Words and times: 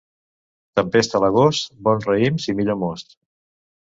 Tempesta 0.79 1.19
a 1.19 1.19
l'agost, 1.23 1.69
bons 1.87 2.07
raïms 2.13 2.47
i 2.47 2.57
millor 2.61 2.79
most. 2.85 3.15